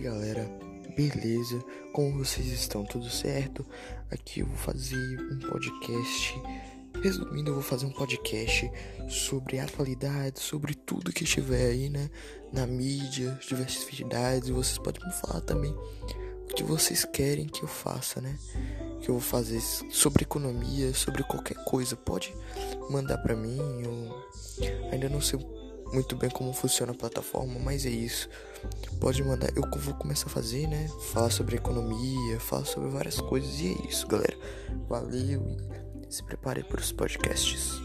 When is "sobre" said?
9.08-9.58, 10.42-10.74, 19.90-20.22, 20.94-21.22, 31.30-31.56, 32.64-32.88